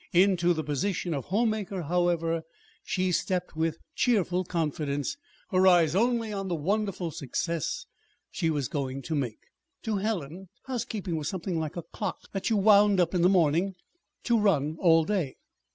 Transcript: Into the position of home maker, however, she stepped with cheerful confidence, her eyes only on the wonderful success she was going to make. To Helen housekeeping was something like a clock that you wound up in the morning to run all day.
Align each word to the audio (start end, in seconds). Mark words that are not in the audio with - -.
Into 0.13 0.55
the 0.55 0.63
position 0.63 1.13
of 1.13 1.25
home 1.25 1.51
maker, 1.51 1.83
however, 1.83 2.41
she 2.83 3.11
stepped 3.11 3.55
with 3.55 3.77
cheerful 3.93 4.43
confidence, 4.43 5.15
her 5.51 5.67
eyes 5.67 5.93
only 5.93 6.33
on 6.33 6.47
the 6.47 6.55
wonderful 6.55 7.11
success 7.11 7.85
she 8.31 8.49
was 8.49 8.67
going 8.67 9.03
to 9.03 9.13
make. 9.13 9.41
To 9.83 9.97
Helen 9.97 10.49
housekeeping 10.65 11.17
was 11.17 11.29
something 11.29 11.59
like 11.59 11.77
a 11.77 11.83
clock 11.83 12.17
that 12.31 12.49
you 12.49 12.57
wound 12.57 12.99
up 12.99 13.13
in 13.13 13.21
the 13.21 13.29
morning 13.29 13.75
to 14.23 14.39
run 14.39 14.75
all 14.79 15.05
day. 15.05 15.35